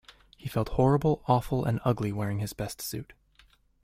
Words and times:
He 0.35 0.49
felt 0.49 0.69
horrible, 0.69 1.21
awful, 1.27 1.63
and 1.63 1.79
ugly 1.85 2.11
wearing 2.11 2.39
his 2.39 2.53
best 2.53 2.81
suit. 2.81 3.13